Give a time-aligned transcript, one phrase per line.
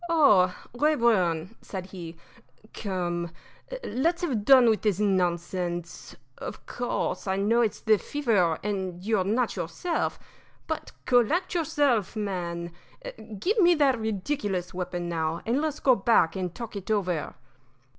[0.09, 2.17] "Oh, Rayburn!" said he,
[2.73, 3.29] "come,
[3.83, 6.15] let's have done with this nonsense.
[6.39, 10.17] Of course, I know it's the fever and you're not yourself;
[10.65, 12.71] but collect yourself, man
[13.37, 17.35] give me that ridiculous weapon, now, and let's go back and talk it over."